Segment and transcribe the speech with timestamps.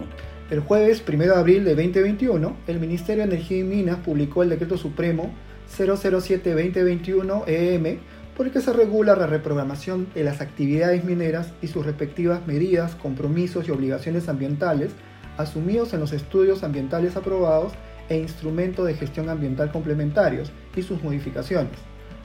[0.51, 4.49] El jueves 1 de abril de 2021, el Ministerio de Energía y Minas publicó el
[4.49, 5.31] Decreto Supremo
[5.75, 7.97] 007-2021-EM
[8.37, 12.93] por el que se regula la reprogramación de las actividades mineras y sus respectivas medidas,
[12.93, 14.91] compromisos y obligaciones ambientales
[15.39, 17.73] asumidos en los estudios ambientales aprobados
[18.09, 21.71] e instrumentos de gestión ambiental complementarios y sus modificaciones,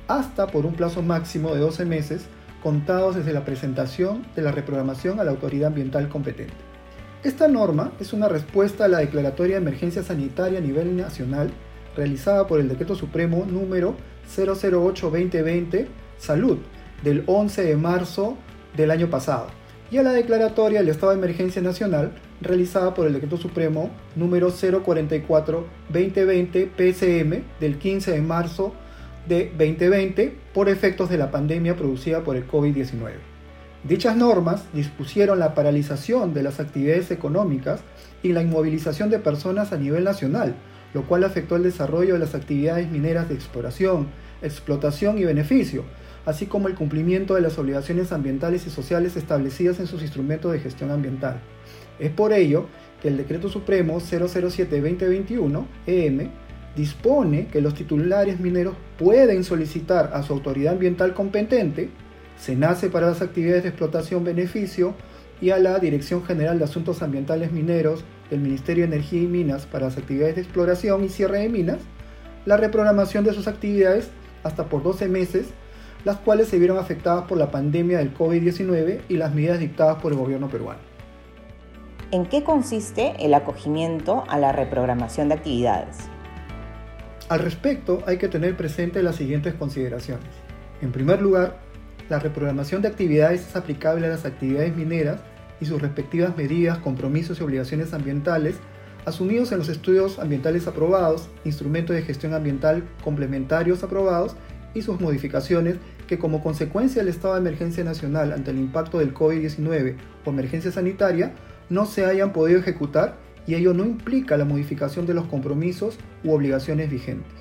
[0.08, 2.26] hasta por un plazo máximo de 12 meses
[2.62, 6.54] contados desde la presentación de la reprogramación a la autoridad ambiental competente.
[7.22, 11.50] Esta norma es una respuesta a la declaratoria de emergencia sanitaria a nivel nacional
[11.96, 13.96] realizada por el Decreto Supremo número
[14.34, 15.86] 008-2020
[16.18, 16.58] Salud
[17.02, 18.36] del 11 de marzo
[18.76, 19.46] del año pasado
[19.90, 22.12] y a la declaratoria del estado de emergencia nacional
[22.44, 28.74] realizada por el Decreto Supremo número 044-2020 PCM del 15 de marzo
[29.26, 33.12] de 2020 por efectos de la pandemia producida por el COVID-19.
[33.82, 37.80] Dichas normas dispusieron la paralización de las actividades económicas
[38.22, 40.54] y la inmovilización de personas a nivel nacional,
[40.94, 44.06] lo cual afectó el desarrollo de las actividades mineras de exploración,
[44.40, 45.84] explotación y beneficio,
[46.26, 50.60] así como el cumplimiento de las obligaciones ambientales y sociales establecidas en sus instrumentos de
[50.60, 51.40] gestión ambiental.
[51.98, 52.66] Es por ello
[53.02, 56.30] que el Decreto Supremo 007-2021 EM
[56.76, 61.90] dispone que los titulares mineros pueden solicitar a su autoridad ambiental competente,
[62.36, 64.94] SENACE para las actividades de explotación beneficio
[65.40, 69.66] y a la Dirección General de Asuntos Ambientales Mineros del Ministerio de Energía y Minas
[69.66, 71.78] para las actividades de exploración y cierre de minas,
[72.46, 74.10] la reprogramación de sus actividades
[74.42, 75.46] hasta por 12 meses,
[76.04, 80.12] las cuales se vieron afectadas por la pandemia del COVID-19 y las medidas dictadas por
[80.12, 80.80] el gobierno peruano.
[82.10, 85.96] ¿En qué consiste el acogimiento a la reprogramación de actividades?
[87.28, 90.28] Al respecto, hay que tener presente las siguientes consideraciones.
[90.82, 91.56] En primer lugar,
[92.10, 95.20] la reprogramación de actividades es aplicable a las actividades mineras
[95.60, 98.56] y sus respectivas medidas, compromisos y obligaciones ambientales
[99.06, 104.36] asumidos en los estudios ambientales aprobados, instrumentos de gestión ambiental complementarios aprobados
[104.72, 105.76] y sus modificaciones
[106.06, 110.72] que como consecuencia del estado de emergencia nacional ante el impacto del COVID-19 o emergencia
[110.72, 111.32] sanitaria
[111.70, 113.16] no se hayan podido ejecutar
[113.46, 117.32] y ello no implica la modificación de los compromisos u obligaciones vigentes.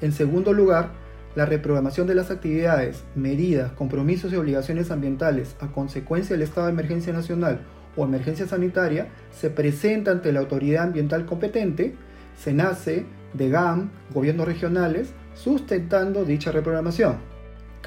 [0.00, 0.92] En segundo lugar,
[1.34, 6.72] la reprogramación de las actividades, medidas, compromisos y obligaciones ambientales a consecuencia del estado de
[6.72, 7.60] emergencia nacional
[7.96, 11.94] o emergencia sanitaria se presenta ante la autoridad ambiental competente,
[12.36, 17.37] SENACE, DEGAM, gobiernos regionales, sustentando dicha reprogramación.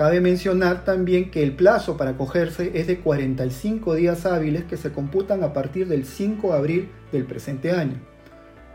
[0.01, 4.91] Cabe mencionar también que el plazo para acogerse es de 45 días hábiles que se
[4.91, 8.01] computan a partir del 5 de abril del presente año.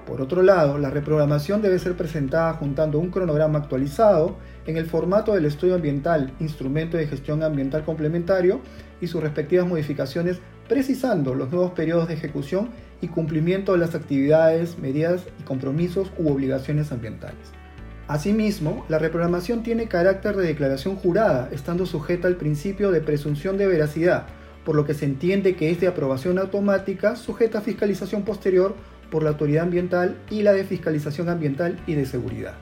[0.07, 4.37] Por otro lado, la reprogramación debe ser presentada juntando un cronograma actualizado
[4.69, 8.61] en el formato del estudio ambiental, instrumento de gestión ambiental complementario
[9.01, 10.39] y sus respectivas modificaciones,
[10.69, 12.69] precisando los nuevos periodos de ejecución
[13.01, 17.66] y cumplimiento de las actividades, medidas y compromisos u obligaciones ambientales.
[18.09, 23.67] Asimismo, la reprogramación tiene carácter de declaración jurada, estando sujeta al principio de presunción de
[23.67, 24.27] veracidad,
[24.65, 28.77] por lo que se entiende que es de aprobación automática, sujeta a fiscalización posterior
[29.11, 32.55] por la autoridad ambiental y la de fiscalización ambiental y de seguridad.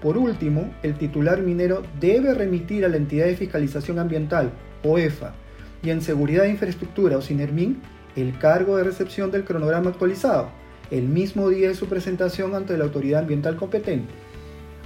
[0.00, 4.52] Por último, el titular minero debe remitir a la entidad de fiscalización ambiental,
[4.84, 5.34] OEFA,
[5.82, 7.80] y en seguridad de infraestructura o SINERMIN,
[8.14, 10.50] el cargo de recepción del cronograma actualizado,
[10.92, 14.12] el mismo día de su presentación ante la autoridad ambiental competente.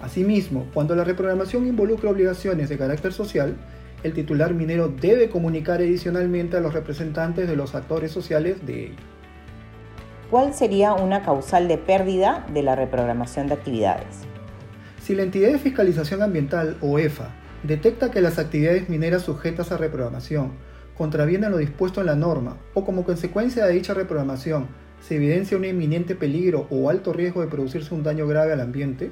[0.02, 3.56] Asimismo, cuando la reprogramación involucra obligaciones de carácter social,
[4.02, 8.96] el titular minero debe comunicar adicionalmente a los representantes de los actores sociales de ello.
[10.31, 14.25] ¿Cuál sería una causal de pérdida de la reprogramación de actividades?
[15.00, 17.31] Si la entidad de fiscalización ambiental o EFA
[17.62, 20.52] detecta que las actividades mineras sujetas a reprogramación
[20.96, 24.66] contravienen lo dispuesto en la norma o como consecuencia de dicha reprogramación
[25.00, 29.10] se evidencia un inminente peligro o alto riesgo de producirse un daño grave al ambiente,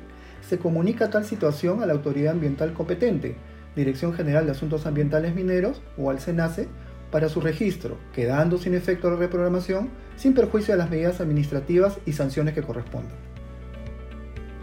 [0.48, 3.36] se comunica tal situación a la autoridad ambiental competente,
[3.76, 6.68] Dirección General de Asuntos Ambientales Mineros o al SENACE,
[7.10, 12.12] para su registro, quedando sin efecto la reprogramación, sin perjuicio de las medidas administrativas y
[12.12, 13.16] sanciones que correspondan.